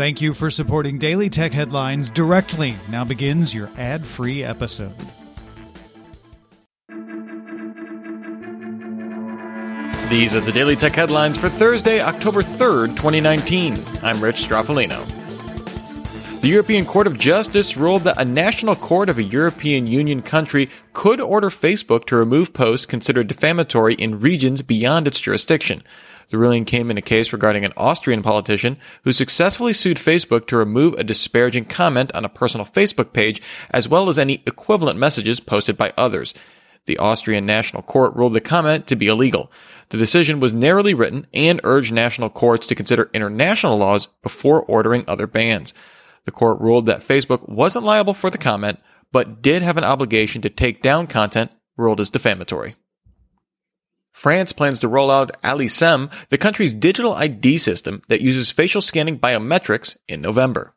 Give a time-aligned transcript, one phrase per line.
[0.00, 2.74] Thank you for supporting Daily Tech Headlines directly.
[2.88, 4.94] Now begins your ad free episode.
[10.08, 13.74] These are the Daily Tech Headlines for Thursday, October 3rd, 2019.
[14.02, 15.04] I'm Rich Stroffolino.
[16.40, 20.70] The European Court of Justice ruled that a national court of a European Union country
[20.94, 25.82] could order Facebook to remove posts considered defamatory in regions beyond its jurisdiction.
[26.30, 30.56] The ruling came in a case regarding an Austrian politician who successfully sued Facebook to
[30.56, 35.40] remove a disparaging comment on a personal Facebook page, as well as any equivalent messages
[35.40, 36.32] posted by others.
[36.86, 39.50] The Austrian National Court ruled the comment to be illegal.
[39.88, 45.04] The decision was narrowly written and urged national courts to consider international laws before ordering
[45.08, 45.74] other bans.
[46.26, 48.78] The court ruled that Facebook wasn't liable for the comment,
[49.10, 52.76] but did have an obligation to take down content ruled as defamatory.
[54.12, 59.18] France plans to roll out Alicem, the country's digital ID system that uses facial scanning
[59.18, 60.74] biometrics, in November.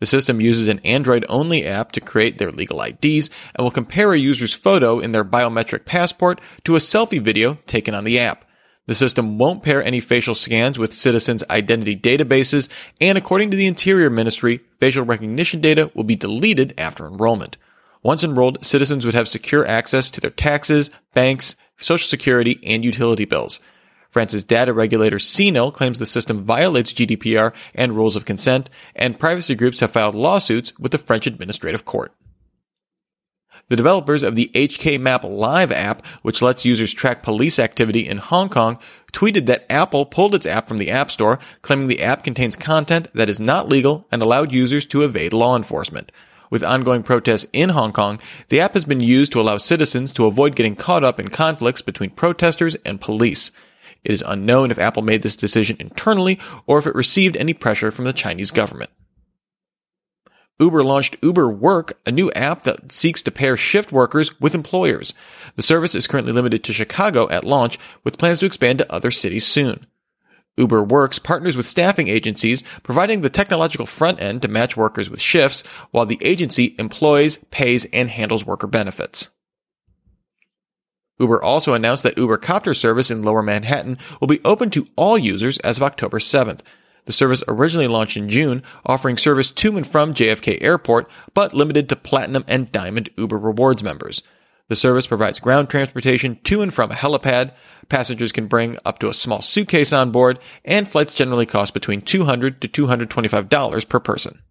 [0.00, 4.12] The system uses an Android only app to create their legal IDs and will compare
[4.12, 8.44] a user's photo in their biometric passport to a selfie video taken on the app.
[8.86, 12.68] The system won't pair any facial scans with citizens' identity databases,
[13.00, 17.56] and according to the Interior Ministry, facial recognition data will be deleted after enrollment.
[18.02, 23.24] Once enrolled, citizens would have secure access to their taxes, banks, social security, and utility
[23.24, 23.60] bills.
[24.10, 29.56] France's data regulator CNIL claims the system violates GDPR and rules of consent, and privacy
[29.56, 32.14] groups have filed lawsuits with the French Administrative Court.
[33.68, 38.18] The developers of the HK Map Live app, which lets users track police activity in
[38.18, 38.78] Hong Kong,
[39.12, 43.08] tweeted that Apple pulled its app from the App Store, claiming the app contains content
[43.14, 46.12] that is not legal and allowed users to evade law enforcement.
[46.50, 50.26] With ongoing protests in Hong Kong, the app has been used to allow citizens to
[50.26, 53.50] avoid getting caught up in conflicts between protesters and police.
[54.04, 57.90] It is unknown if Apple made this decision internally or if it received any pressure
[57.90, 58.90] from the Chinese government.
[60.60, 65.12] Uber launched Uber Work, a new app that seeks to pair shift workers with employers.
[65.56, 69.10] The service is currently limited to Chicago at launch, with plans to expand to other
[69.10, 69.86] cities soon.
[70.56, 75.20] Uber Works partners with staffing agencies, providing the technological front end to match workers with
[75.20, 79.30] shifts, while the agency employs, pays, and handles worker benefits.
[81.18, 85.16] Uber also announced that Uber Copter service in Lower Manhattan will be open to all
[85.16, 86.60] users as of October 7th.
[87.04, 91.88] The service originally launched in June, offering service to and from JFK Airport, but limited
[91.88, 94.22] to Platinum and Diamond Uber Rewards members.
[94.68, 97.52] The service provides ground transportation to and from a helipad.
[97.88, 102.00] Passengers can bring up to a small suitcase on board, and flights generally cost between
[102.00, 104.42] $200 to $225 per person.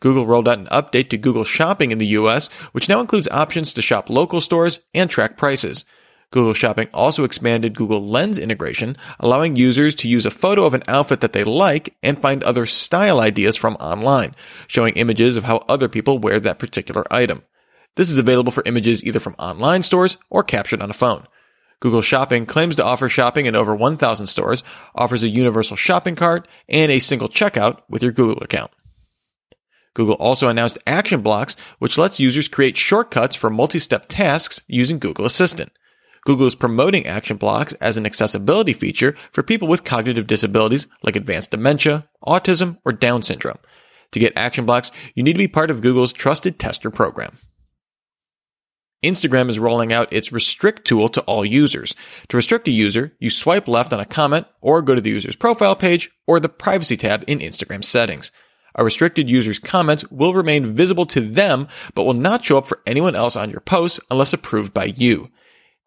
[0.00, 3.74] Google rolled out an update to Google Shopping in the US, which now includes options
[3.74, 5.84] to shop local stores and track prices.
[6.30, 10.82] Google Shopping also expanded Google Lens integration, allowing users to use a photo of an
[10.86, 14.34] outfit that they like and find other style ideas from online,
[14.66, 17.42] showing images of how other people wear that particular item.
[17.98, 21.26] This is available for images either from online stores or captured on a phone.
[21.80, 24.62] Google Shopping claims to offer shopping in over 1,000 stores,
[24.94, 28.70] offers a universal shopping cart, and a single checkout with your Google account.
[29.94, 35.24] Google also announced Action Blocks, which lets users create shortcuts for multi-step tasks using Google
[35.24, 35.72] Assistant.
[36.24, 41.16] Google is promoting Action Blocks as an accessibility feature for people with cognitive disabilities like
[41.16, 43.58] advanced dementia, autism, or Down syndrome.
[44.12, 47.36] To get Action Blocks, you need to be part of Google's trusted tester program.
[49.02, 51.94] Instagram is rolling out its restrict tool to all users.
[52.28, 55.36] To restrict a user, you swipe left on a comment or go to the user's
[55.36, 58.32] profile page or the privacy tab in Instagram settings.
[58.74, 62.80] A restricted user's comments will remain visible to them, but will not show up for
[62.86, 65.30] anyone else on your posts unless approved by you.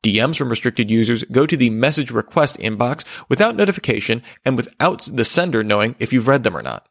[0.04, 5.26] DMs from restricted users go to the message request inbox without notification and without the
[5.26, 6.88] sender knowing if you've read them or not.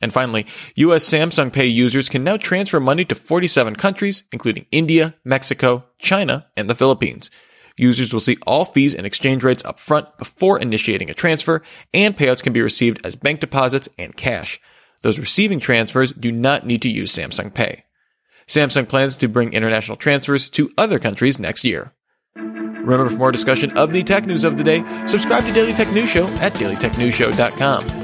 [0.00, 0.46] And finally,
[0.76, 6.46] US Samsung Pay users can now transfer money to 47 countries, including India, Mexico, China,
[6.56, 7.30] and the Philippines.
[7.76, 11.62] Users will see all fees and exchange rates up front before initiating a transfer,
[11.92, 14.60] and payouts can be received as bank deposits and cash.
[15.02, 17.84] Those receiving transfers do not need to use Samsung Pay.
[18.46, 21.92] Samsung plans to bring international transfers to other countries next year.
[22.36, 25.90] Remember, for more discussion of the tech news of the day, subscribe to Daily Tech
[25.92, 28.03] News Show at dailytechnewsshow.com.